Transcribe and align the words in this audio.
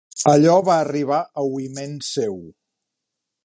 Allò 0.29 0.55
va 0.69 0.77
arribar 0.85 1.19
a 1.41 1.45
oïment 1.59 1.95
seu. 2.11 2.41